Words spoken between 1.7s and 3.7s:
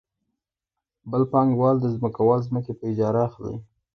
د ځمکوال ځمکې په اجاره اخلي